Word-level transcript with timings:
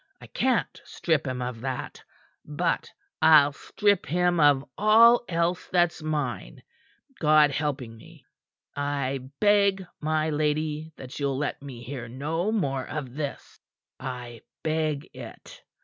I 0.19 0.25
can't 0.25 0.81
strip 0.83 1.27
him 1.27 1.43
of 1.43 1.61
that. 1.61 2.03
But 2.43 2.89
I'll 3.21 3.51
strip 3.53 4.07
him 4.07 4.39
of 4.39 4.65
all 4.75 5.23
else 5.29 5.67
that's 5.67 6.01
mine, 6.01 6.63
God 7.19 7.51
helping 7.51 7.97
me. 7.97 8.25
I 8.75 9.29
beg, 9.39 9.85
my 9.99 10.31
lady, 10.31 10.91
that 10.97 11.19
you'll 11.19 11.37
let 11.37 11.61
me 11.61 11.83
hear 11.83 12.07
no 12.07 12.51
more 12.51 12.87
of 12.87 13.13
this, 13.13 13.59
I 13.99 14.41
beg 14.63 15.07
it. 15.15 15.61